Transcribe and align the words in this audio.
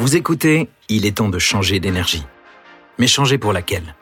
Vous 0.00 0.16
écoutez, 0.16 0.70
il 0.88 1.04
est 1.04 1.18
temps 1.18 1.28
de 1.28 1.38
changer 1.38 1.78
d'énergie. 1.78 2.24
Mais 2.98 3.06
changer 3.06 3.36
pour 3.36 3.52
laquelle? 3.52 3.94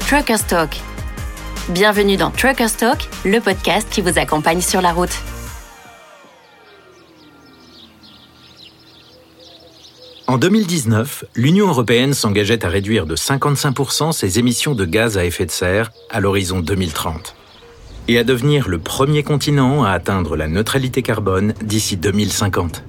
Trucker 0.00 0.44
Talk. 0.48 0.80
Bienvenue 1.68 2.16
dans 2.16 2.32
Trucker 2.32 2.66
Talk, 2.76 3.08
le 3.24 3.38
podcast 3.38 3.86
qui 3.92 4.00
vous 4.00 4.18
accompagne 4.18 4.60
sur 4.60 4.80
la 4.80 4.92
route. 4.92 5.16
En 10.26 10.36
2019, 10.36 11.26
l'Union 11.36 11.68
européenne 11.68 12.12
s'engageait 12.12 12.64
à 12.64 12.68
réduire 12.68 13.06
de 13.06 13.14
55% 13.14 14.10
ses 14.10 14.40
émissions 14.40 14.74
de 14.74 14.84
gaz 14.84 15.16
à 15.16 15.24
effet 15.24 15.46
de 15.46 15.52
serre 15.52 15.92
à 16.10 16.18
l'horizon 16.18 16.58
2030 16.58 17.36
et 18.08 18.18
à 18.18 18.24
devenir 18.24 18.68
le 18.68 18.78
premier 18.78 19.22
continent 19.22 19.84
à 19.84 19.90
atteindre 19.90 20.36
la 20.36 20.48
neutralité 20.48 21.02
carbone 21.02 21.54
d'ici 21.62 21.96
2050. 21.96 22.84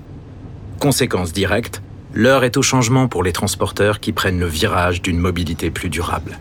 Conséquence 0.80 1.32
directe, 1.32 1.82
l'heure 2.14 2.44
est 2.44 2.58
au 2.58 2.62
changement 2.62 3.08
pour 3.08 3.24
les 3.24 3.32
transporteurs 3.32 4.00
qui 4.00 4.12
prennent 4.12 4.40
le 4.40 4.48
virage 4.48 5.02
d'une 5.02 5.20
mobilité 5.20 5.72
plus 5.72 5.90
durable. 5.90 6.40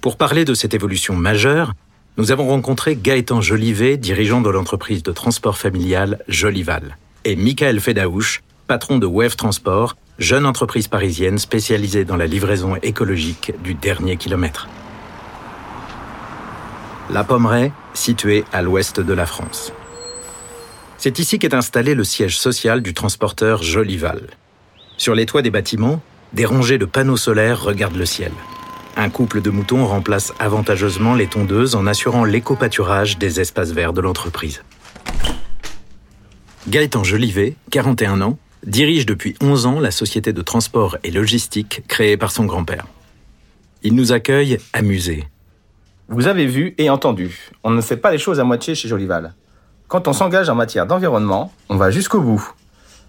Pour 0.00 0.16
parler 0.16 0.44
de 0.44 0.54
cette 0.54 0.74
évolution 0.74 1.14
majeure, 1.14 1.74
nous 2.18 2.32
avons 2.32 2.48
rencontré 2.48 2.96
Gaëtan 2.96 3.40
Jolivet, 3.40 3.96
dirigeant 3.96 4.40
de 4.40 4.50
l'entreprise 4.50 5.02
de 5.02 5.12
transport 5.12 5.56
familial 5.56 6.18
Jolival, 6.28 6.98
et 7.24 7.36
Michael 7.36 7.80
Fedaouche, 7.80 8.42
patron 8.66 8.98
de 8.98 9.06
Wave 9.06 9.36
Transport, 9.36 9.96
jeune 10.18 10.44
entreprise 10.44 10.88
parisienne 10.88 11.38
spécialisée 11.38 12.04
dans 12.04 12.16
la 12.16 12.26
livraison 12.26 12.76
écologique 12.82 13.52
du 13.62 13.74
dernier 13.74 14.16
kilomètre. 14.16 14.68
La 17.12 17.24
Pommeraye, 17.24 17.72
située 17.92 18.44
à 18.54 18.62
l'ouest 18.62 18.98
de 18.98 19.12
la 19.12 19.26
France. 19.26 19.70
C'est 20.96 21.18
ici 21.18 21.38
qu'est 21.38 21.52
installé 21.52 21.94
le 21.94 22.04
siège 22.04 22.38
social 22.38 22.80
du 22.80 22.94
transporteur 22.94 23.62
Jolival. 23.62 24.28
Sur 24.96 25.14
les 25.14 25.26
toits 25.26 25.42
des 25.42 25.50
bâtiments, 25.50 26.00
des 26.32 26.46
rangées 26.46 26.78
de 26.78 26.86
panneaux 26.86 27.18
solaires 27.18 27.62
regardent 27.62 27.96
le 27.96 28.06
ciel. 28.06 28.32
Un 28.96 29.10
couple 29.10 29.42
de 29.42 29.50
moutons 29.50 29.86
remplace 29.86 30.32
avantageusement 30.38 31.14
les 31.14 31.26
tondeuses 31.26 31.74
en 31.74 31.86
assurant 31.86 32.24
l'éco-pâturage 32.24 33.18
des 33.18 33.40
espaces 33.40 33.72
verts 33.72 33.92
de 33.92 34.00
l'entreprise. 34.00 34.62
Gaëtan 36.68 37.04
Jolivet, 37.04 37.56
41 37.72 38.22
ans, 38.22 38.38
dirige 38.66 39.04
depuis 39.04 39.34
11 39.42 39.66
ans 39.66 39.80
la 39.80 39.90
société 39.90 40.32
de 40.32 40.40
transport 40.40 40.96
et 41.04 41.10
logistique 41.10 41.82
créée 41.88 42.16
par 42.16 42.30
son 42.30 42.46
grand-père. 42.46 42.86
Il 43.82 43.96
nous 43.96 44.12
accueille 44.12 44.58
amusé. 44.72 45.26
Vous 46.08 46.26
avez 46.26 46.46
vu 46.46 46.74
et 46.78 46.90
entendu, 46.90 47.50
on 47.64 47.70
ne 47.70 47.80
fait 47.80 47.96
pas 47.96 48.10
les 48.10 48.18
choses 48.18 48.40
à 48.40 48.44
moitié 48.44 48.74
chez 48.74 48.88
Jolival. 48.88 49.34
Quand 49.88 50.08
on 50.08 50.12
s'engage 50.12 50.48
en 50.48 50.54
matière 50.54 50.86
d'environnement, 50.86 51.52
on 51.68 51.76
va 51.76 51.90
jusqu'au 51.90 52.20
bout. 52.20 52.52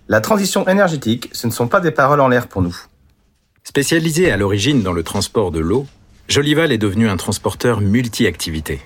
La 0.08 0.22
transition 0.22 0.67
énergétique, 0.67 1.30
ce 1.31 1.47
ne 1.47 1.52
sont 1.52 1.67
pas 1.67 1.80
des 1.80 1.91
paroles 1.91 2.21
en 2.21 2.27
l'air 2.27 2.47
pour 2.47 2.61
nous. 2.61 2.75
Spécialisé 3.64 4.31
à 4.31 4.38
l'origine 4.38 4.83
dans 4.83 4.94
le 4.94 5.03
transport 5.03 5.52
de 5.52 5.59
l'eau, 5.59 5.88
Jolival 6.27 6.71
est 6.71 6.77
devenu 6.77 7.09
un 7.09 7.17
transporteur 7.17 7.81
multi-activités. 7.81 8.81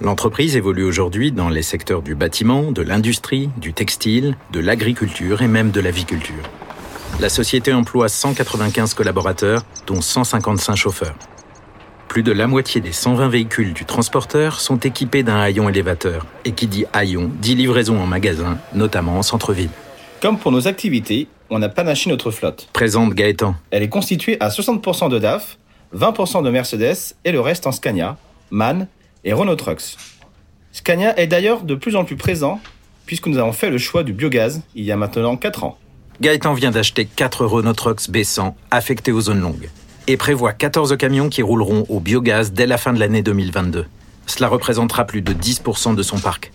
L'entreprise 0.00 0.56
évolue 0.56 0.84
aujourd'hui 0.84 1.30
dans 1.30 1.48
les 1.48 1.62
secteurs 1.62 2.02
du 2.02 2.14
bâtiment, 2.14 2.72
de 2.72 2.82
l'industrie, 2.82 3.50
du 3.58 3.72
textile, 3.72 4.36
de 4.52 4.60
l'agriculture 4.60 5.42
et 5.42 5.48
même 5.48 5.70
de 5.70 5.80
l'aviculture. 5.80 6.42
La 7.20 7.28
société 7.28 7.72
emploie 7.72 8.08
195 8.08 8.94
collaborateurs, 8.94 9.62
dont 9.86 10.00
155 10.00 10.74
chauffeurs. 10.74 11.16
Plus 12.10 12.24
de 12.24 12.32
la 12.32 12.48
moitié 12.48 12.80
des 12.80 12.90
120 12.90 13.28
véhicules 13.28 13.72
du 13.72 13.84
transporteur 13.84 14.58
sont 14.58 14.78
équipés 14.78 15.22
d'un 15.22 15.38
haillon 15.38 15.68
élévateur. 15.68 16.26
Et 16.44 16.50
qui 16.50 16.66
dit 16.66 16.84
haillon 16.92 17.30
dit 17.40 17.54
livraison 17.54 18.00
en 18.00 18.06
magasin, 18.06 18.58
notamment 18.74 19.16
en 19.16 19.22
centre-ville. 19.22 19.70
Comme 20.20 20.36
pour 20.36 20.50
nos 20.50 20.66
activités, 20.66 21.28
on 21.50 21.62
a 21.62 21.68
panaché 21.68 22.10
notre 22.10 22.32
flotte. 22.32 22.68
Présente 22.72 23.14
Gaëtan. 23.14 23.54
Elle 23.70 23.84
est 23.84 23.88
constituée 23.88 24.36
à 24.40 24.48
60% 24.48 25.08
de 25.08 25.20
DAF, 25.20 25.56
20% 25.96 26.42
de 26.42 26.50
Mercedes 26.50 27.14
et 27.24 27.30
le 27.30 27.38
reste 27.38 27.68
en 27.68 27.70
Scania, 27.70 28.16
MAN 28.50 28.88
et 29.22 29.32
Renault 29.32 29.54
Trucks. 29.54 29.96
Scania 30.72 31.16
est 31.16 31.28
d'ailleurs 31.28 31.62
de 31.62 31.76
plus 31.76 31.94
en 31.94 32.04
plus 32.04 32.16
présent 32.16 32.60
puisque 33.06 33.28
nous 33.28 33.38
avons 33.38 33.52
fait 33.52 33.70
le 33.70 33.78
choix 33.78 34.02
du 34.02 34.12
biogaz 34.12 34.62
il 34.74 34.84
y 34.84 34.90
a 34.90 34.96
maintenant 34.96 35.36
4 35.36 35.62
ans. 35.62 35.78
Gaëtan 36.20 36.54
vient 36.54 36.72
d'acheter 36.72 37.04
4 37.04 37.46
Renault 37.46 37.72
Trucks 37.74 38.08
B100 38.08 38.54
affectés 38.72 39.12
aux 39.12 39.20
zones 39.20 39.40
longues 39.40 39.70
et 40.10 40.16
prévoit 40.16 40.52
14 40.52 40.96
camions 40.96 41.28
qui 41.28 41.40
rouleront 41.40 41.86
au 41.88 42.00
biogaz 42.00 42.52
dès 42.52 42.66
la 42.66 42.78
fin 42.78 42.92
de 42.92 42.98
l'année 42.98 43.22
2022. 43.22 43.86
Cela 44.26 44.48
représentera 44.48 45.04
plus 45.04 45.22
de 45.22 45.32
10% 45.32 45.94
de 45.94 46.02
son 46.02 46.18
parc. 46.18 46.50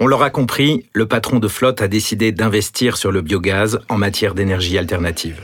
On 0.00 0.06
l'aura 0.06 0.28
compris, 0.28 0.84
le 0.92 1.06
patron 1.06 1.38
de 1.38 1.48
flotte 1.48 1.80
a 1.80 1.88
décidé 1.88 2.30
d'investir 2.30 2.98
sur 2.98 3.10
le 3.10 3.22
biogaz 3.22 3.80
en 3.88 3.96
matière 3.96 4.34
d'énergie 4.34 4.76
alternative. 4.76 5.40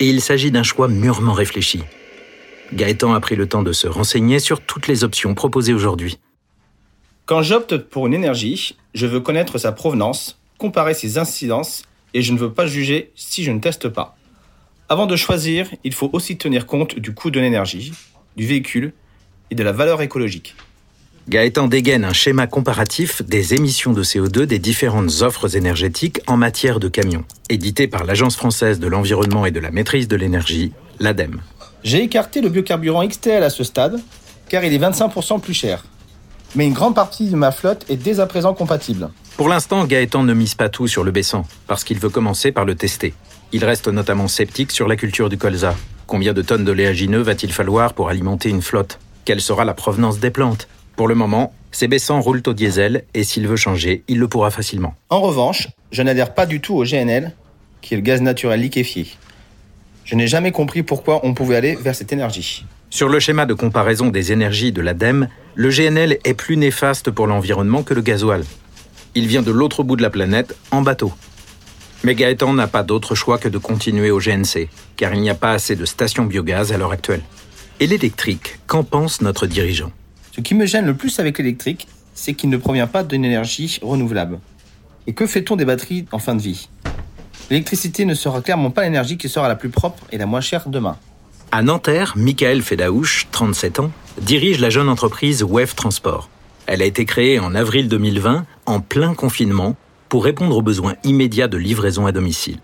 Et 0.00 0.08
il 0.08 0.22
s'agit 0.22 0.50
d'un 0.50 0.62
choix 0.62 0.88
mûrement 0.88 1.34
réfléchi. 1.34 1.82
Gaëtan 2.72 3.12
a 3.12 3.20
pris 3.20 3.36
le 3.36 3.46
temps 3.46 3.62
de 3.62 3.72
se 3.72 3.86
renseigner 3.86 4.38
sur 4.38 4.60
toutes 4.60 4.88
les 4.88 5.04
options 5.04 5.34
proposées 5.34 5.74
aujourd'hui. 5.74 6.18
Quand 7.26 7.42
j'opte 7.42 7.76
pour 7.76 8.06
une 8.06 8.14
énergie, 8.14 8.76
je 8.94 9.06
veux 9.06 9.20
connaître 9.20 9.58
sa 9.58 9.72
provenance, 9.72 10.38
comparer 10.56 10.94
ses 10.94 11.18
incidences 11.18 11.82
et 12.14 12.22
je 12.22 12.32
ne 12.32 12.38
veux 12.38 12.52
pas 12.52 12.66
juger 12.66 13.10
si 13.14 13.44
je 13.44 13.50
ne 13.50 13.60
teste 13.60 13.90
pas. 13.90 14.16
Avant 14.92 15.06
de 15.06 15.16
choisir, 15.16 15.68
il 15.84 15.94
faut 15.94 16.10
aussi 16.12 16.36
tenir 16.36 16.66
compte 16.66 16.98
du 16.98 17.14
coût 17.14 17.30
de 17.30 17.40
l'énergie, 17.40 17.94
du 18.36 18.46
véhicule 18.46 18.92
et 19.50 19.54
de 19.54 19.62
la 19.62 19.72
valeur 19.72 20.02
écologique. 20.02 20.54
Gaëtan 21.30 21.66
dégaine 21.66 22.04
un 22.04 22.12
schéma 22.12 22.46
comparatif 22.46 23.22
des 23.22 23.54
émissions 23.54 23.94
de 23.94 24.04
CO2 24.04 24.42
des 24.42 24.58
différentes 24.58 25.22
offres 25.22 25.56
énergétiques 25.56 26.20
en 26.26 26.36
matière 26.36 26.78
de 26.78 26.88
camions, 26.88 27.24
édité 27.48 27.88
par 27.88 28.04
l'Agence 28.04 28.36
française 28.36 28.80
de 28.80 28.86
l'environnement 28.86 29.46
et 29.46 29.50
de 29.50 29.60
la 29.60 29.70
maîtrise 29.70 30.08
de 30.08 30.16
l'énergie, 30.16 30.74
l'ADEME. 31.00 31.40
J'ai 31.84 32.02
écarté 32.02 32.42
le 32.42 32.50
biocarburant 32.50 33.08
XTL 33.08 33.42
à 33.42 33.48
ce 33.48 33.64
stade, 33.64 33.98
car 34.50 34.62
il 34.62 34.74
est 34.74 34.78
25% 34.78 35.40
plus 35.40 35.54
cher. 35.54 35.86
Mais 36.54 36.66
une 36.66 36.74
grande 36.74 36.94
partie 36.94 37.30
de 37.30 37.36
ma 37.36 37.50
flotte 37.50 37.86
est 37.88 37.96
dès 37.96 38.20
à 38.20 38.26
présent 38.26 38.52
compatible. 38.52 39.08
Pour 39.38 39.48
l'instant, 39.48 39.86
Gaëtan 39.86 40.22
ne 40.22 40.34
mise 40.34 40.54
pas 40.54 40.68
tout 40.68 40.86
sur 40.86 41.02
le 41.02 41.12
baissant, 41.12 41.46
parce 41.66 41.82
qu'il 41.82 41.98
veut 41.98 42.10
commencer 42.10 42.52
par 42.52 42.66
le 42.66 42.74
tester. 42.74 43.14
Il 43.54 43.64
reste 43.66 43.88
notamment 43.88 44.28
sceptique 44.28 44.70
sur 44.70 44.88
la 44.88 44.96
culture 44.96 45.28
du 45.28 45.36
colza. 45.36 45.74
Combien 46.06 46.32
de 46.32 46.40
tonnes 46.40 46.64
d'oléagineux 46.64 47.20
va-t-il 47.20 47.52
falloir 47.52 47.92
pour 47.92 48.08
alimenter 48.08 48.48
une 48.48 48.62
flotte? 48.62 48.98
Quelle 49.26 49.42
sera 49.42 49.66
la 49.66 49.74
provenance 49.74 50.18
des 50.18 50.30
plantes? 50.30 50.68
Pour 50.96 51.06
le 51.06 51.14
moment, 51.14 51.52
ces 51.70 51.86
baissants 51.86 52.20
roulent 52.20 52.42
au 52.46 52.54
diesel 52.54 53.04
et 53.12 53.24
s'il 53.24 53.46
veut 53.46 53.56
changer, 53.56 54.04
il 54.08 54.18
le 54.18 54.26
pourra 54.26 54.50
facilement. 54.50 54.94
En 55.10 55.20
revanche, 55.20 55.68
je 55.90 56.02
n'adhère 56.02 56.32
pas 56.32 56.46
du 56.46 56.60
tout 56.60 56.74
au 56.74 56.84
GNL, 56.84 57.32
qui 57.82 57.92
est 57.92 57.96
le 57.98 58.02
gaz 58.02 58.22
naturel 58.22 58.60
liquéfié. 58.60 59.06
Je 60.04 60.14
n'ai 60.14 60.26
jamais 60.26 60.50
compris 60.50 60.82
pourquoi 60.82 61.20
on 61.24 61.34
pouvait 61.34 61.56
aller 61.56 61.76
vers 61.76 61.94
cette 61.94 62.12
énergie. 62.12 62.64
Sur 62.88 63.08
le 63.08 63.20
schéma 63.20 63.46
de 63.46 63.54
comparaison 63.54 64.08
des 64.08 64.32
énergies 64.32 64.72
de 64.72 64.80
l'ADEME, 64.80 65.28
le 65.54 65.68
GNL 65.68 66.18
est 66.24 66.34
plus 66.34 66.56
néfaste 66.56 67.10
pour 67.10 67.26
l'environnement 67.26 67.82
que 67.82 67.94
le 67.94 68.00
gasoil. 68.00 68.44
Il 69.14 69.26
vient 69.26 69.42
de 69.42 69.52
l'autre 69.52 69.82
bout 69.82 69.96
de 69.96 70.02
la 70.02 70.10
planète, 70.10 70.56
en 70.70 70.82
bateau. 70.82 71.12
Mais 72.04 72.14
Gaëtan 72.14 72.52
n'a 72.52 72.66
pas 72.66 72.82
d'autre 72.82 73.14
choix 73.14 73.38
que 73.38 73.48
de 73.48 73.58
continuer 73.58 74.10
au 74.10 74.18
GNC, 74.18 74.68
car 74.96 75.14
il 75.14 75.20
n'y 75.20 75.30
a 75.30 75.34
pas 75.34 75.52
assez 75.52 75.76
de 75.76 75.84
stations 75.84 76.24
biogaz 76.24 76.72
à 76.72 76.76
l'heure 76.76 76.92
actuelle. 76.92 77.22
Et 77.78 77.86
l'électrique, 77.86 78.58
qu'en 78.66 78.82
pense 78.82 79.20
notre 79.20 79.46
dirigeant? 79.46 79.92
Ce 80.34 80.40
qui 80.40 80.54
me 80.54 80.66
gêne 80.66 80.86
le 80.86 80.94
plus 80.94 81.20
avec 81.20 81.38
l'électrique, 81.38 81.86
c'est 82.14 82.34
qu'il 82.34 82.50
ne 82.50 82.56
provient 82.56 82.86
pas 82.86 83.04
d'une 83.04 83.24
énergie 83.24 83.78
renouvelable. 83.82 84.40
Et 85.06 85.12
que 85.14 85.26
fait-on 85.26 85.56
des 85.56 85.64
batteries 85.64 86.06
en 86.12 86.18
fin 86.18 86.34
de 86.34 86.42
vie? 86.42 86.68
L'électricité 87.50 88.04
ne 88.04 88.14
sera 88.14 88.40
clairement 88.40 88.70
pas 88.70 88.82
l'énergie 88.82 89.16
qui 89.16 89.28
sera 89.28 89.46
la 89.46 89.56
plus 89.56 89.68
propre 89.68 90.04
et 90.10 90.18
la 90.18 90.26
moins 90.26 90.40
chère 90.40 90.68
demain. 90.68 90.96
À 91.50 91.62
Nanterre, 91.62 92.14
Michael 92.16 92.62
Fedaouche, 92.62 93.28
37 93.30 93.80
ans, 93.80 93.90
dirige 94.20 94.58
la 94.58 94.70
jeune 94.70 94.88
entreprise 94.88 95.42
Wave 95.42 95.74
Transport. 95.74 96.30
Elle 96.66 96.82
a 96.82 96.86
été 96.86 97.04
créée 97.04 97.38
en 97.38 97.54
avril 97.54 97.88
2020, 97.88 98.46
en 98.66 98.80
plein 98.80 99.14
confinement, 99.14 99.76
pour 100.12 100.24
répondre 100.24 100.54
aux 100.54 100.60
besoins 100.60 100.96
immédiats 101.04 101.48
de 101.48 101.56
livraison 101.56 102.04
à 102.04 102.12
domicile. 102.12 102.58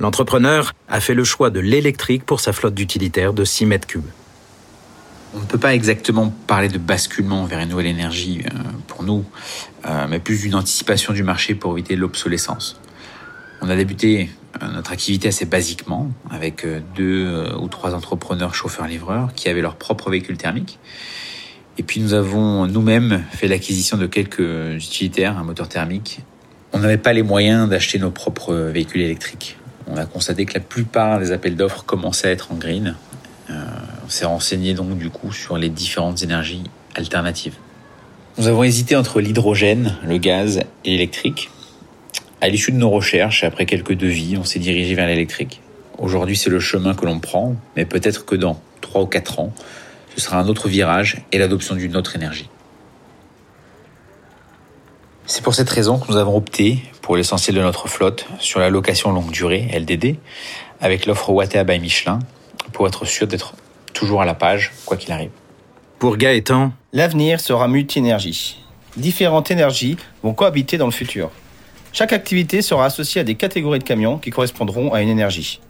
L'entrepreneur 0.00 0.72
a 0.88 1.00
fait 1.00 1.12
le 1.12 1.22
choix 1.22 1.50
de 1.50 1.60
l'électrique 1.60 2.24
pour 2.24 2.40
sa 2.40 2.54
flotte 2.54 2.72
d'utilitaires 2.72 3.34
de 3.34 3.44
6 3.44 3.66
mètres 3.66 3.86
cubes. 3.86 4.08
On 5.34 5.40
ne 5.40 5.44
peut 5.44 5.58
pas 5.58 5.74
exactement 5.74 6.32
parler 6.46 6.68
de 6.70 6.78
basculement 6.78 7.44
vers 7.44 7.58
une 7.58 7.68
nouvelle 7.68 7.88
énergie 7.88 8.40
euh, 8.46 8.58
pour 8.86 9.02
nous, 9.02 9.22
euh, 9.84 10.06
mais 10.08 10.18
plus 10.18 10.40
d'une 10.40 10.54
anticipation 10.54 11.12
du 11.12 11.22
marché 11.22 11.54
pour 11.54 11.72
éviter 11.72 11.94
l'obsolescence. 11.94 12.80
On 13.60 13.68
a 13.68 13.76
débuté 13.76 14.30
euh, 14.62 14.68
notre 14.68 14.92
activité 14.92 15.28
assez 15.28 15.44
basiquement 15.44 16.10
avec 16.30 16.66
deux 16.96 17.52
ou 17.60 17.68
trois 17.68 17.94
entrepreneurs 17.94 18.54
chauffeurs-livreurs 18.54 19.34
qui 19.34 19.50
avaient 19.50 19.60
leur 19.60 19.76
propre 19.76 20.08
véhicule 20.10 20.38
thermique. 20.38 20.78
Et 21.76 21.82
puis 21.82 22.00
nous 22.00 22.14
avons 22.14 22.66
nous-mêmes 22.66 23.24
fait 23.30 23.46
l'acquisition 23.46 23.98
de 23.98 24.06
quelques 24.06 24.82
utilitaires, 24.82 25.36
un 25.36 25.44
moteur 25.44 25.68
thermique. 25.68 26.22
On 26.72 26.78
n'avait 26.78 26.98
pas 26.98 27.12
les 27.12 27.22
moyens 27.22 27.68
d'acheter 27.68 27.98
nos 27.98 28.10
propres 28.10 28.54
véhicules 28.54 29.02
électriques. 29.02 29.56
On 29.86 29.96
a 29.96 30.06
constaté 30.06 30.46
que 30.46 30.54
la 30.54 30.60
plupart 30.60 31.18
des 31.18 31.32
appels 31.32 31.56
d'offres 31.56 31.84
commençaient 31.84 32.28
à 32.28 32.30
être 32.30 32.52
en 32.52 32.54
green, 32.54 32.96
on 34.04 34.08
s'est 34.08 34.24
renseigné 34.24 34.74
donc 34.74 34.98
du 34.98 35.10
coup 35.10 35.32
sur 35.32 35.56
les 35.56 35.68
différentes 35.68 36.22
énergies 36.22 36.64
alternatives. 36.94 37.54
Nous 38.38 38.48
avons 38.48 38.64
hésité 38.64 38.96
entre 38.96 39.20
l'hydrogène, 39.20 39.96
le 40.04 40.18
gaz 40.18 40.60
et 40.84 40.90
l'électrique. 40.90 41.50
À 42.40 42.48
l'issue 42.48 42.72
de 42.72 42.78
nos 42.78 42.90
recherches, 42.90 43.44
après 43.44 43.66
quelques 43.66 43.94
devis, 43.94 44.36
on 44.36 44.44
s'est 44.44 44.58
dirigé 44.58 44.94
vers 44.94 45.06
l'électrique. 45.06 45.60
Aujourd'hui, 45.98 46.36
c'est 46.36 46.50
le 46.50 46.60
chemin 46.60 46.94
que 46.94 47.04
l'on 47.04 47.20
prend, 47.20 47.54
mais 47.76 47.84
peut-être 47.84 48.24
que 48.24 48.34
dans 48.34 48.60
3 48.80 49.02
ou 49.02 49.06
4 49.06 49.38
ans, 49.38 49.52
ce 50.16 50.20
sera 50.20 50.38
un 50.38 50.48
autre 50.48 50.68
virage 50.68 51.18
et 51.30 51.38
l'adoption 51.38 51.74
d'une 51.74 51.96
autre 51.96 52.16
énergie. 52.16 52.48
C'est 55.26 55.42
pour 55.42 55.54
cette 55.54 55.70
raison 55.70 55.98
que 55.98 56.10
nous 56.10 56.16
avons 56.16 56.36
opté, 56.36 56.82
pour 57.00 57.16
l'essentiel 57.16 57.56
de 57.56 57.62
notre 57.62 57.88
flotte, 57.88 58.26
sur 58.38 58.60
la 58.60 58.70
location 58.70 59.12
longue 59.12 59.30
durée, 59.30 59.68
LDD, 59.72 60.16
avec 60.80 61.06
l'offre 61.06 61.30
Wattea 61.30 61.64
by 61.64 61.78
Michelin, 61.78 62.18
pour 62.72 62.86
être 62.86 63.04
sûr 63.04 63.26
d'être 63.26 63.54
toujours 63.94 64.20
à 64.22 64.24
la 64.24 64.34
page, 64.34 64.72
quoi 64.84 64.96
qu'il 64.96 65.12
arrive. 65.12 65.30
Pour 65.98 66.16
Gaëtan, 66.16 66.72
L'avenir 66.92 67.40
sera 67.40 67.68
multi-énergie. 67.68 68.58
Différentes 68.96 69.50
énergies 69.50 69.96
vont 70.22 70.34
cohabiter 70.34 70.76
dans 70.76 70.86
le 70.86 70.92
futur. 70.92 71.30
Chaque 71.92 72.12
activité 72.12 72.60
sera 72.60 72.86
associée 72.86 73.20
à 73.20 73.24
des 73.24 73.36
catégories 73.36 73.78
de 73.78 73.84
camions 73.84 74.18
qui 74.18 74.30
correspondront 74.30 74.92
à 74.92 75.02
une 75.02 75.08
énergie. 75.08 75.60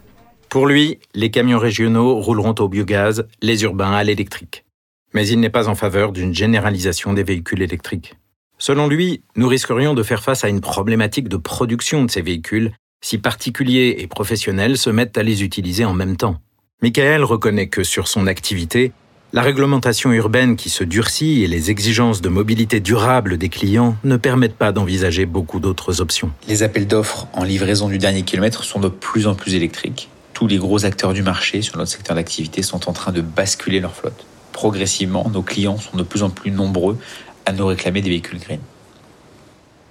pour 0.49 0.67
lui, 0.67 0.99
les 1.13 1.31
camions 1.31 1.59
régionaux 1.59 2.19
rouleront 2.19 2.55
au 2.59 2.67
biogaz, 2.67 3.25
les 3.41 3.63
urbains 3.63 3.93
à 3.93 4.03
l'électrique. 4.03 4.65
Mais 5.13 5.27
il 5.27 5.39
n'est 5.39 5.49
pas 5.49 5.67
en 5.67 5.75
faveur 5.75 6.11
d'une 6.11 6.33
généralisation 6.33 7.13
des 7.13 7.23
véhicules 7.23 7.61
électriques. 7.61 8.15
Selon 8.65 8.87
lui, 8.87 9.23
nous 9.35 9.49
risquerions 9.49 9.93
de 9.93 10.03
faire 10.03 10.23
face 10.23 10.45
à 10.45 10.47
une 10.47 10.61
problématique 10.61 11.27
de 11.27 11.35
production 11.35 12.05
de 12.05 12.09
ces 12.09 12.21
véhicules 12.21 12.71
si 13.03 13.17
particuliers 13.17 13.97
et 13.97 14.07
professionnels 14.07 14.77
se 14.77 14.89
mettent 14.89 15.17
à 15.17 15.23
les 15.23 15.43
utiliser 15.43 15.83
en 15.83 15.91
même 15.91 16.15
temps. 16.15 16.37
Michael 16.81 17.25
reconnaît 17.25 17.67
que 17.67 17.83
sur 17.83 18.07
son 18.07 18.25
activité, 18.25 18.93
la 19.33 19.41
réglementation 19.41 20.13
urbaine 20.13 20.55
qui 20.55 20.69
se 20.69 20.85
durcit 20.85 21.43
et 21.43 21.47
les 21.47 21.71
exigences 21.71 22.21
de 22.21 22.29
mobilité 22.29 22.79
durable 22.79 23.37
des 23.37 23.49
clients 23.49 23.97
ne 24.05 24.15
permettent 24.15 24.55
pas 24.55 24.71
d'envisager 24.71 25.25
beaucoup 25.25 25.59
d'autres 25.59 25.99
options. 25.99 26.31
Les 26.47 26.63
appels 26.63 26.87
d'offres 26.87 27.27
en 27.33 27.43
livraison 27.43 27.89
du 27.89 27.97
dernier 27.97 28.23
kilomètre 28.23 28.63
sont 28.63 28.79
de 28.79 28.87
plus 28.87 29.27
en 29.27 29.35
plus 29.35 29.55
électriques. 29.55 30.07
Tous 30.31 30.47
les 30.47 30.57
gros 30.57 30.85
acteurs 30.85 31.11
du 31.11 31.21
marché 31.21 31.61
sur 31.61 31.75
notre 31.75 31.91
secteur 31.91 32.15
d'activité 32.15 32.61
sont 32.61 32.89
en 32.89 32.93
train 32.93 33.11
de 33.11 33.19
basculer 33.19 33.81
leur 33.81 33.93
flotte. 33.93 34.25
Progressivement, 34.53 35.29
nos 35.33 35.41
clients 35.41 35.77
sont 35.77 35.97
de 35.97 36.03
plus 36.03 36.23
en 36.23 36.29
plus 36.29 36.51
nombreux 36.51 36.97
à 37.45 37.51
nous 37.51 37.65
réclamer 37.65 38.01
des 38.01 38.09
véhicules 38.09 38.39
green. 38.39 38.59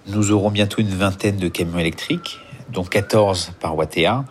Nous 0.07 0.33
aurons 0.33 0.51
bientôt 0.51 0.81
une 0.81 0.89
vingtaine 0.89 1.37
de 1.37 1.49
camions 1.49 1.79
électriques, 1.79 2.41
dont 2.71 2.85
14 2.85 3.53
par 3.61 3.77
Wattea, 3.77 4.25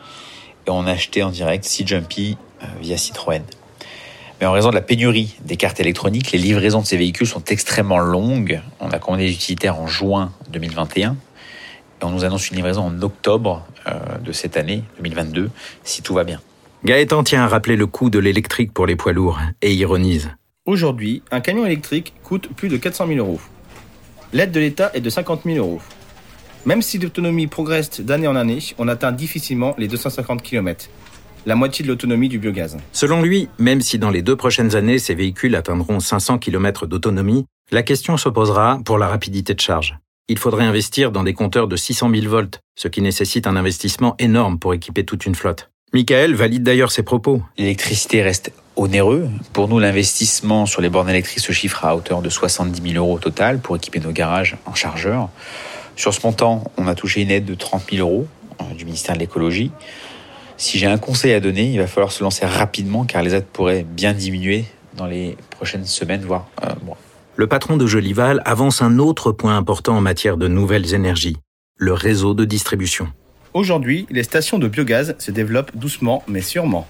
et 0.67 0.69
on 0.69 0.85
a 0.85 0.91
acheté 0.91 1.23
en 1.23 1.29
direct 1.29 1.63
6 1.63 1.87
Jumpy 1.87 2.37
euh, 2.61 2.65
via 2.81 2.97
Citroën. 2.97 3.43
Mais 4.39 4.47
en 4.47 4.51
raison 4.51 4.69
de 4.69 4.75
la 4.75 4.81
pénurie 4.81 5.35
des 5.45 5.55
cartes 5.55 5.79
électroniques, 5.79 6.31
les 6.31 6.39
livraisons 6.39 6.81
de 6.81 6.85
ces 6.85 6.97
véhicules 6.97 7.27
sont 7.27 7.43
extrêmement 7.45 7.99
longues. 7.99 8.61
On 8.79 8.89
a 8.89 8.97
commandé 8.97 9.27
les 9.27 9.33
utilitaires 9.33 9.79
en 9.79 9.87
juin 9.87 10.31
2021 10.49 11.15
et 12.01 12.05
on 12.05 12.09
nous 12.09 12.25
annonce 12.25 12.49
une 12.49 12.55
livraison 12.55 12.81
en 12.83 13.01
octobre 13.01 13.65
euh, 13.87 14.17
de 14.17 14.31
cette 14.31 14.57
année 14.57 14.83
2022, 14.97 15.51
si 15.83 16.01
tout 16.01 16.15
va 16.15 16.23
bien. 16.23 16.41
Gaëtan 16.83 17.23
tient 17.23 17.43
à 17.43 17.47
rappeler 17.47 17.75
le 17.75 17.85
coût 17.85 18.09
de 18.09 18.17
l'électrique 18.17 18.73
pour 18.73 18.87
les 18.87 18.95
poids 18.95 19.13
lourds 19.13 19.39
et 19.61 19.73
ironise. 19.73 20.31
Aujourd'hui, 20.67 21.23
un 21.31 21.41
camion 21.41 21.65
électrique 21.65 22.13
coûte 22.21 22.47
plus 22.55 22.69
de 22.69 22.77
400 22.77 23.07
000 23.07 23.17
euros. 23.17 23.41
L'aide 24.31 24.51
de 24.51 24.59
l'État 24.59 24.91
est 24.93 25.01
de 25.01 25.09
50 25.09 25.41
000 25.43 25.57
euros. 25.57 25.81
Même 26.67 26.83
si 26.83 26.99
l'autonomie 26.99 27.47
progresse 27.47 27.99
d'année 27.99 28.27
en 28.27 28.35
année, 28.35 28.59
on 28.77 28.87
atteint 28.87 29.11
difficilement 29.11 29.73
les 29.79 29.87
250 29.87 30.43
km, 30.43 30.85
la 31.47 31.55
moitié 31.55 31.81
de 31.83 31.89
l'autonomie 31.89 32.29
du 32.29 32.37
biogaz. 32.37 32.77
Selon 32.91 33.23
lui, 33.23 33.49
même 33.57 33.81
si 33.81 33.97
dans 33.97 34.11
les 34.11 34.21
deux 34.21 34.35
prochaines 34.35 34.75
années 34.75 34.99
ces 34.99 35.15
véhicules 35.15 35.55
atteindront 35.55 35.99
500 35.99 36.37
km 36.37 36.85
d'autonomie, 36.85 37.47
la 37.71 37.81
question 37.81 38.15
se 38.17 38.29
posera 38.29 38.79
pour 38.85 38.99
la 38.99 39.07
rapidité 39.07 39.55
de 39.55 39.59
charge. 39.59 39.97
Il 40.27 40.37
faudrait 40.37 40.65
investir 40.65 41.11
dans 41.11 41.23
des 41.23 41.33
compteurs 41.33 41.67
de 41.67 41.75
600 41.75 42.11
000 42.13 42.29
volts, 42.29 42.59
ce 42.75 42.87
qui 42.87 43.01
nécessite 43.01 43.47
un 43.47 43.55
investissement 43.55 44.13
énorme 44.19 44.59
pour 44.59 44.75
équiper 44.75 45.05
toute 45.05 45.25
une 45.25 45.33
flotte. 45.33 45.71
Michael 45.91 46.35
valide 46.35 46.61
d'ailleurs 46.61 46.91
ses 46.91 47.03
propos. 47.03 47.41
L'électricité 47.57 48.21
reste 48.21 48.53
onéreux. 48.75 49.29
Pour 49.53 49.67
nous, 49.67 49.79
l'investissement 49.79 50.65
sur 50.65 50.81
les 50.81 50.89
bornes 50.89 51.09
électriques 51.09 51.39
se 51.39 51.51
chiffre 51.51 51.85
à 51.85 51.95
hauteur 51.95 52.21
de 52.21 52.29
70 52.29 52.81
000 52.93 53.03
euros 53.03 53.15
au 53.15 53.19
total 53.19 53.59
pour 53.59 53.75
équiper 53.75 53.99
nos 53.99 54.11
garages 54.11 54.57
en 54.65 54.73
chargeurs. 54.73 55.29
Sur 55.95 56.13
ce 56.13 56.25
montant, 56.25 56.63
on 56.77 56.87
a 56.87 56.95
touché 56.95 57.21
une 57.21 57.31
aide 57.31 57.45
de 57.45 57.55
30 57.55 57.83
000 57.91 58.07
euros 58.07 58.27
euh, 58.61 58.73
du 58.73 58.85
ministère 58.85 59.15
de 59.15 59.19
l'écologie. 59.19 59.71
Si 60.57 60.77
j'ai 60.77 60.87
un 60.87 60.97
conseil 60.97 61.33
à 61.33 61.39
donner, 61.39 61.71
il 61.71 61.79
va 61.79 61.87
falloir 61.87 62.11
se 62.11 62.23
lancer 62.23 62.45
rapidement 62.45 63.03
car 63.03 63.23
les 63.23 63.33
aides 63.33 63.45
pourraient 63.45 63.83
bien 63.83 64.13
diminuer 64.13 64.65
dans 64.95 65.05
les 65.05 65.37
prochaines 65.49 65.85
semaines, 65.85 66.21
voire 66.21 66.47
euh, 66.63 66.69
mois. 66.85 66.97
Le 67.35 67.47
patron 67.47 67.77
de 67.77 67.87
Jolival 67.87 68.41
avance 68.45 68.81
un 68.81 68.99
autre 68.99 69.31
point 69.31 69.57
important 69.57 69.97
en 69.97 70.01
matière 70.01 70.37
de 70.37 70.47
nouvelles 70.47 70.93
énergies, 70.93 71.37
le 71.77 71.93
réseau 71.93 72.33
de 72.33 72.45
distribution. 72.45 73.07
Aujourd'hui, 73.53 74.05
les 74.09 74.23
stations 74.23 74.59
de 74.59 74.67
biogaz 74.67 75.15
se 75.17 75.31
développent 75.31 75.75
doucement 75.75 76.23
mais 76.27 76.41
sûrement. 76.41 76.87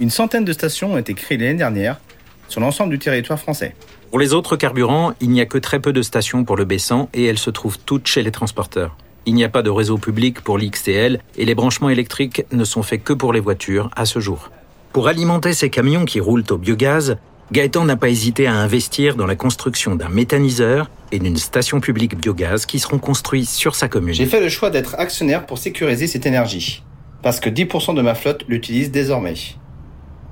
Une 0.00 0.10
centaine 0.10 0.44
de 0.44 0.52
stations 0.52 0.94
ont 0.94 0.98
été 0.98 1.14
créées 1.14 1.38
l'année 1.38 1.54
dernière 1.54 2.00
sur 2.48 2.60
l'ensemble 2.60 2.90
du 2.90 2.98
territoire 2.98 3.38
français. 3.38 3.74
Pour 4.10 4.18
les 4.18 4.32
autres 4.34 4.56
carburants, 4.56 5.12
il 5.20 5.30
n'y 5.30 5.40
a 5.40 5.46
que 5.46 5.58
très 5.58 5.80
peu 5.80 5.92
de 5.92 6.02
stations 6.02 6.44
pour 6.44 6.56
le 6.56 6.64
baissant 6.64 7.08
et 7.14 7.24
elles 7.24 7.38
se 7.38 7.50
trouvent 7.50 7.78
toutes 7.78 8.06
chez 8.06 8.22
les 8.22 8.32
transporteurs. 8.32 8.96
Il 9.26 9.34
n'y 9.34 9.44
a 9.44 9.48
pas 9.48 9.62
de 9.62 9.70
réseau 9.70 9.96
public 9.96 10.40
pour 10.40 10.58
l'XTL 10.58 11.20
et 11.36 11.44
les 11.44 11.54
branchements 11.54 11.90
électriques 11.90 12.44
ne 12.52 12.64
sont 12.64 12.82
faits 12.82 13.02
que 13.04 13.12
pour 13.12 13.32
les 13.32 13.40
voitures 13.40 13.90
à 13.96 14.04
ce 14.04 14.18
jour. 14.18 14.50
Pour 14.92 15.08
alimenter 15.08 15.52
ces 15.52 15.70
camions 15.70 16.04
qui 16.04 16.20
roulent 16.20 16.44
au 16.50 16.58
biogaz, 16.58 17.16
Gaëtan 17.52 17.84
n'a 17.84 17.96
pas 17.96 18.08
hésité 18.08 18.46
à 18.46 18.54
investir 18.54 19.16
dans 19.16 19.26
la 19.26 19.36
construction 19.36 19.94
d'un 19.94 20.08
méthaniseur 20.08 20.90
et 21.12 21.18
d'une 21.18 21.36
station 21.36 21.80
publique 21.80 22.16
biogaz 22.16 22.66
qui 22.66 22.80
seront 22.80 22.98
construits 22.98 23.46
sur 23.46 23.74
sa 23.74 23.88
commune. 23.88 24.14
J'ai 24.14 24.26
fait 24.26 24.40
le 24.40 24.48
choix 24.48 24.70
d'être 24.70 24.96
actionnaire 24.98 25.46
pour 25.46 25.58
sécuriser 25.58 26.06
cette 26.06 26.26
énergie, 26.26 26.82
parce 27.22 27.40
que 27.40 27.50
10% 27.50 27.94
de 27.94 28.02
ma 28.02 28.14
flotte 28.14 28.44
l'utilise 28.48 28.90
désormais. 28.90 29.34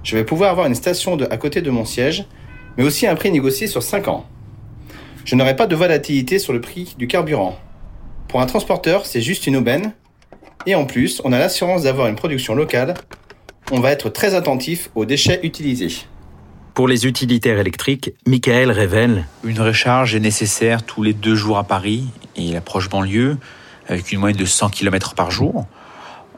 Je 0.03 0.17
vais 0.17 0.25
pouvoir 0.25 0.51
avoir 0.51 0.67
une 0.67 0.75
station 0.75 1.17
de, 1.17 1.27
à 1.31 1.37
côté 1.37 1.63
de 1.63 1.71
mon 1.71 1.85
siège, 1.85 2.25
mais 2.77 2.85
aussi 2.85 3.07
un 3.07 3.15
prix 3.15 3.31
négocié 3.31 3.67
sur 3.67 3.83
5 3.83 4.09
ans. 4.09 4.27
Je 5.25 5.37
n'aurai 5.37 5.55
pas 5.55 5.67
de 5.67 5.77
volatilité 5.77 6.39
sur 6.39 6.53
le 6.53 6.61
prix 6.61 6.95
du 6.99 7.07
carburant. 7.07 7.57
Pour 8.29 8.41
un 8.41 8.47
transporteur, 8.47 9.07
c'est 9.07 9.21
juste 9.21 9.47
une 9.47 9.57
aubaine. 9.57 9.93
Et 10.67 10.75
en 10.75 10.85
plus, 10.85 11.21
on 11.25 11.33
a 11.33 11.39
l'assurance 11.39 11.83
d'avoir 11.83 12.09
une 12.09 12.17
production 12.17 12.55
locale. 12.55 12.95
On 13.71 13.81
va 13.81 13.93
être 13.93 14.09
très 14.09 14.35
attentif 14.35 14.91
aux 14.95 15.05
déchets 15.05 15.41
utilisés. 15.43 16.07
Pour 16.75 16.89
les 16.89 17.07
utilitaires 17.07 17.59
électriques, 17.59 18.15
Michael 18.27 18.71
révèle 18.71 19.27
Une 19.45 19.61
recharge 19.61 20.15
est 20.15 20.21
nécessaire 20.21 20.83
tous 20.83 21.03
les 21.03 21.13
deux 21.13 21.35
jours 21.35 21.59
à 21.59 21.65
Paris 21.65 22.05
et 22.35 22.53
l'approche 22.53 22.89
banlieue, 22.89 23.37
avec 23.89 24.11
une 24.11 24.21
moyenne 24.21 24.39
de 24.39 24.47
100 24.47 24.71
km 24.71 25.15
par 25.15 25.31
jour. 25.31 25.67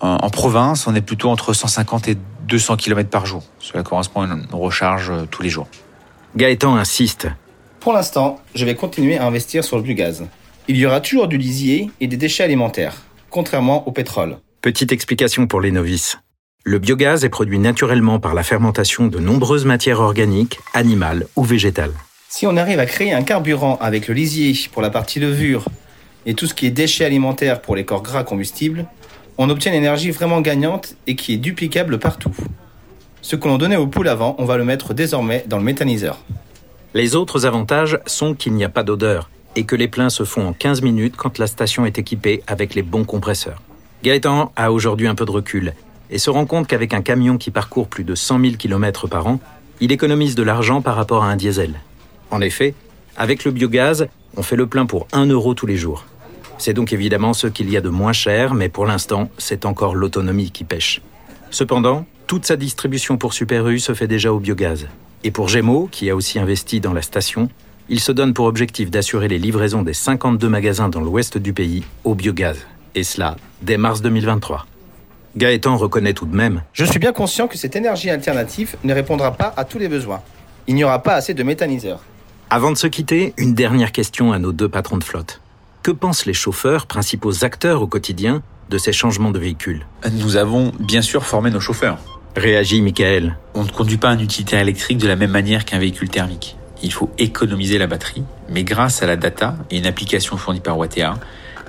En 0.01 0.17
en 0.23 0.31
province, 0.31 0.87
on 0.87 0.95
est 0.95 1.01
plutôt 1.01 1.31
entre 1.31 1.53
150 1.53 2.09
et 2.09 2.17
200 2.49 2.77
km 2.77 3.09
par 3.09 3.27
jour. 3.27 3.43
Cela 3.59 3.83
correspond 3.83 4.23
à 4.23 4.27
une 4.27 4.47
recharge 4.53 5.11
euh, 5.11 5.25
tous 5.31 5.43
les 5.43 5.49
jours. 5.49 5.69
Gaëtan 6.37 6.77
insiste. 6.77 7.29
Pour 7.81 7.93
l'instant, 7.93 8.41
je 8.55 8.65
vais 8.65 8.75
continuer 8.75 9.19
à 9.19 9.27
investir 9.27 9.65
sur 9.65 9.77
le 9.77 9.83
biogaz. 9.83 10.25
Il 10.69 10.77
y 10.77 10.87
aura 10.87 11.01
toujours 11.01 11.29
du 11.29 11.37
lisier 11.37 11.91
et 12.01 12.07
des 12.07 12.17
déchets 12.17 12.45
alimentaires, 12.45 12.95
contrairement 13.31 13.87
au 13.87 13.93
pétrole. 13.93 14.39
Petite 14.63 14.93
explication 14.93 15.47
pour 15.47 15.61
les 15.61 15.71
novices. 15.71 16.19
Le 16.65 16.79
biogaz 16.79 17.25
est 17.25 17.29
produit 17.29 17.59
naturellement 17.59 18.19
par 18.19 18.33
la 18.33 18.43
fermentation 18.43 19.07
de 19.07 19.19
nombreuses 19.19 19.67
matières 19.67 20.01
organiques, 20.01 20.59
animales 20.73 21.27
ou 21.37 21.45
végétales. 21.45 21.93
Si 22.31 22.47
on 22.47 22.57
arrive 22.57 22.81
à 22.81 22.87
créer 22.87 23.13
un 23.13 23.23
carburant 23.23 23.77
avec 23.83 24.09
le 24.09 24.15
lisier 24.15 24.59
pour 24.73 24.81
la 24.81 24.89
partie 24.89 25.21
levure 25.21 25.67
et 26.25 26.33
tout 26.33 26.47
ce 26.47 26.55
qui 26.55 26.65
est 26.67 26.71
déchets 26.71 27.05
alimentaires 27.05 27.61
pour 27.61 27.77
les 27.77 27.85
corps 27.85 28.03
gras 28.03 28.25
combustibles, 28.25 28.87
on 29.39 29.51
obtient 29.51 29.73
une 29.73 29.79
énergie 29.79 30.11
vraiment 30.11 30.41
gagnante 30.41 30.95
et 31.07 31.17
qui 31.17 31.35
est 31.35 31.39
duplicable 31.39 31.99
partout. 31.99 32.35
Ce 33.23 33.37
que 33.37 33.49
l'on 33.49 33.59
donnait 33.59 33.77
aux 33.77 33.87
poules 33.87 34.09
avant, 34.09 34.37
on 34.39 34.45
va 34.45 34.57
le 34.57 34.65
mettre 34.65 34.95
désormais 34.95 35.45
dans 35.47 35.59
le 35.59 35.65
méthaniseur. 35.65 36.19
Les 36.93 37.17
autres 37.17 37.47
avantages 37.47 37.99
sont 38.07 38.35
qu'il 38.35 38.53
n'y 38.53 38.65
a 38.65 38.69
pas 38.69 38.83
d'odeur 38.83 39.31
et 39.57 39.65
que 39.65 39.77
les 39.77 39.89
pleins 39.89 40.11
se 40.11 40.25
font 40.25 40.47
en 40.47 40.53
15 40.53 40.83
minutes 40.83 41.17
quand 41.17 41.39
la 41.39 41.47
station 41.47 41.87
est 41.87 41.99
équipée 41.99 42.43
avec 42.47 42.75
les 42.75 42.83
bons 42.83 43.05
compresseurs. 43.05 43.63
Gaëtan 44.03 44.53
a 44.57 44.71
aujourd'hui 44.71 45.07
un 45.07 45.15
peu 45.15 45.25
de 45.25 45.31
recul 45.31 45.73
et 46.11 46.19
se 46.19 46.31
rend 46.31 46.47
compte 46.47 46.67
qu'avec 46.67 46.93
un 46.93 47.03
camion 47.03 47.39
qui 47.39 47.51
parcourt 47.51 47.89
plus 47.89 48.05
de 48.05 48.15
100 48.15 48.41
000 48.41 48.53
km 48.57 49.09
par 49.09 49.27
an, 49.27 49.41
il 49.81 49.91
économise 49.91 50.35
de 50.35 50.43
l'argent 50.43 50.83
par 50.83 50.95
rapport 50.95 51.25
à 51.25 51.29
un 51.29 51.37
diesel. 51.37 51.81
En 52.31 52.41
effet, 52.41 52.75
avec 53.17 53.45
le 53.45 53.51
biogaz, 53.51 54.07
on 54.37 54.43
fait 54.43 54.57
le 54.57 54.67
plein 54.67 54.87
pour 54.87 55.07
1 55.13 55.27
euro 55.27 55.55
tous 55.55 55.67
les 55.67 55.77
jours. 55.77 56.05
C'est 56.65 56.73
donc 56.73 56.95
évidemment 56.95 57.35
ce 57.35 57.47
qu'il 57.47 57.69
y 57.69 57.77
a 57.77 57.83
de 57.83 57.91
moins 57.91 58.15
cher, 58.15 58.55
mais 58.55 58.71
pour 58.71 58.87
l'instant, 58.87 59.29
c'est 59.37 59.67
encore 59.67 59.95
l'autonomie 59.95 60.51
qui 60.51 60.65
pêche. 60.65 61.03
Cependant, 61.51 62.07
toute 62.27 62.47
sa 62.47 62.57
distribution 62.57 63.19
pour 63.19 63.35
Super 63.35 63.69
U 63.69 63.79
se 63.79 63.93
fait 63.93 64.07
déjà 64.07 64.33
au 64.33 64.39
biogaz. 64.39 64.87
Et 65.25 65.31
pour 65.31 65.49
Gémeaux, 65.49 65.91
qui 65.93 66.09
a 66.09 66.17
aussi 66.17 66.39
investi 66.39 66.81
dans 66.81 66.95
la 66.95 67.03
station, 67.03 67.51
il 67.91 68.01
se 68.01 68.13
donne 68.13 68.33
pour 68.33 68.47
objectif 68.47 68.91
d'assurer 68.91 69.29
les 69.29 69.37
livraisons 69.37 69.83
des 69.83 69.93
52 69.93 70.49
magasins 70.49 70.89
dans 70.89 71.03
l'ouest 71.03 71.37
du 71.37 71.53
pays 71.53 71.85
au 72.03 72.15
biogaz. 72.15 72.57
Et 72.95 73.05
cela 73.05 73.37
dès 73.61 73.77
mars 73.77 74.01
2023. 74.01 74.65
Gaëtan 75.37 75.77
reconnaît 75.77 76.15
tout 76.15 76.25
de 76.25 76.35
même 76.35 76.63
Je 76.73 76.87
suis 76.87 76.99
bien 76.99 77.13
conscient 77.13 77.47
que 77.47 77.59
cette 77.59 77.77
énergie 77.77 78.09
alternative 78.09 78.77
ne 78.85 78.95
répondra 78.95 79.33
pas 79.33 79.53
à 79.59 79.67
tous 79.67 79.79
les 79.79 79.89
besoins. 79.89 80.23
Il 80.67 80.77
n'y 80.77 80.85
aura 80.85 81.03
pas 81.03 81.13
assez 81.13 81.35
de 81.35 81.43
méthaniseurs. 81.43 82.03
Avant 82.49 82.73
de 82.73 82.79
se 82.79 82.87
quitter, 82.87 83.35
une 83.37 83.53
dernière 83.53 83.93
question 83.93 84.33
à 84.33 84.39
nos 84.39 84.53
deux 84.53 84.71
patrons 84.71 84.97
de 84.97 85.05
flotte. 85.05 85.43
Que 85.85 85.91
pensent 85.91 86.25
les 86.25 86.33
chauffeurs, 86.33 86.87
principaux 86.87 87.45
acteurs 87.45 87.83
au 87.83 87.87
quotidien, 87.87 88.43
de 88.71 88.79
ces 88.79 88.95
changements 88.95 89.31
de 89.31 89.39
véhicules 89.39 89.87
Nous 90.13 90.37
avons 90.37 90.73
bien 90.81 91.03
sûr 91.03 91.27
formé 91.27 91.51
nos 91.51 91.61
chauffeurs. 91.61 91.99
Réagit 92.37 92.81
Michael. 92.81 93.37
On 93.53 93.65
ne 93.65 93.69
conduit 93.69 93.99
pas 93.99 94.09
un 94.09 94.19
utilitaire 94.19 94.61
électrique 94.61 94.97
de 94.97 95.07
la 95.07 95.15
même 95.15 95.31
manière 95.31 95.67
qu'un 95.67 95.79
véhicule 95.79 96.09
thermique. 96.09 96.57
Il 96.83 96.91
faut 96.91 97.11
économiser 97.19 97.77
la 97.77 97.87
batterie, 97.87 98.23
mais 98.49 98.65
grâce 98.65 99.03
à 99.03 99.07
la 99.07 99.17
data 99.17 99.57
et 99.71 99.77
une 99.77 99.85
application 99.85 100.39
fournie 100.39 100.61
par 100.61 100.79
Wattea, 100.79 101.17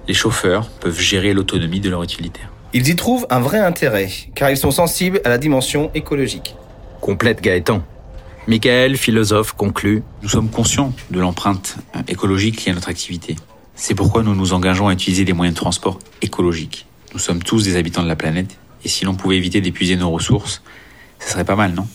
les 0.07 0.13
chauffeurs 0.13 0.69
peuvent 0.79 0.98
gérer 0.98 1.34
l'autonomie 1.34 1.81
de 1.81 1.89
leur 1.89 2.01
utilitaire. 2.01 2.50
Ils 2.72 2.88
y 2.88 2.95
trouvent 2.95 3.27
un 3.29 3.41
vrai 3.41 3.60
intérêt, 3.60 4.07
car 4.34 4.50
ils 4.50 4.55
sont 4.55 4.72
sensibles 4.72 5.19
à 5.25 5.29
la 5.29 5.38
dimension 5.38 5.91
écologique. 5.93 6.55
Complète 7.01 7.41
Gaëtan. 7.41 7.84
Michael, 8.48 8.95
philosophe, 8.95 9.51
conclut. 9.51 10.03
Nous 10.24 10.29
sommes 10.29 10.50
conscients 10.50 10.93
de 11.12 11.19
l'empreinte 11.19 11.75
écologique 12.07 12.63
liée 12.63 12.72
à 12.72 12.75
notre 12.75 12.88
activité. 12.88 13.36
C'est 13.75 13.94
pourquoi 13.94 14.24
nous 14.24 14.36
nous 14.36 14.53
engageons 14.53 14.88
à 14.88 14.94
utiliser 14.94 15.25
des 15.25 15.34
moyens 15.34 15.55
de 15.55 15.60
transport 15.60 16.00
écologiques. 16.22 16.86
Nous 17.13 17.20
sommes 17.20 17.44
tous 17.44 17.63
des 17.63 17.75
habitants 17.75 18.03
de 18.03 18.08
la 18.08 18.15
planète, 18.15 18.58
et 18.84 18.88
si 18.88 19.05
l'on 19.05 19.15
pouvait 19.15 19.38
éviter 19.38 19.62
d'épuiser 19.62 19.96
nos 19.96 20.10
ressources, 20.10 20.62
ce 21.20 21.32
serait 21.32 21.46
pas 21.46 21.55
mal, 21.55 21.74
non? 21.74 21.88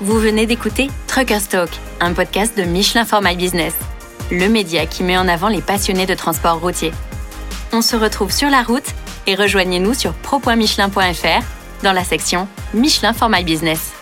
Vous 0.00 0.18
venez 0.18 0.46
d'écouter 0.46 0.88
Trucker 1.06 1.40
Stock, 1.40 1.70
un 2.00 2.12
podcast 2.12 2.56
de 2.56 2.62
Michelin 2.62 3.04
for 3.04 3.20
My 3.22 3.36
Business, 3.36 3.74
le 4.30 4.48
média 4.48 4.86
qui 4.86 5.02
met 5.02 5.16
en 5.16 5.28
avant 5.28 5.48
les 5.48 5.62
passionnés 5.62 6.06
de 6.06 6.14
transport 6.14 6.60
routier. 6.60 6.92
On 7.72 7.82
se 7.82 7.96
retrouve 7.96 8.32
sur 8.32 8.50
la 8.50 8.62
route 8.62 8.94
et 9.26 9.34
rejoignez-nous 9.34 9.94
sur 9.94 10.12
pro.michelin.fr 10.14 11.44
dans 11.82 11.92
la 11.92 12.04
section 12.04 12.48
Michelin 12.74 13.12
for 13.12 13.28
My 13.28 13.44
Business. 13.44 13.92